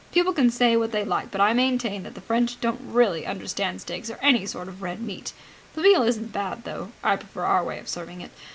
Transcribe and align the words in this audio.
People 0.11 0.33
can 0.33 0.49
say 0.49 0.75
what 0.75 0.91
they 0.91 1.05
like, 1.05 1.29
but 1.29 1.39
I 1.39 1.53
maintain 1.53 2.01
that 2.01 2.15
the 2.15 2.21
French 2.21 2.59
don't 2.59 2.81
really 2.83 3.23
understand 3.27 3.81
steaks 3.81 4.09
or 4.09 4.17
any 4.19 4.47
sort 4.47 4.67
of 4.67 4.81
red 4.81 4.99
meat. 4.99 5.31
The 5.75 5.83
veal 5.83 6.01
isn't 6.01 6.31
bad, 6.33 6.63
though 6.63 6.91
I 7.03 7.17
prefer 7.17 7.43
our 7.43 7.63
way 7.63 7.77
of 7.77 7.87
serving 7.87 8.21
it. 8.21 8.31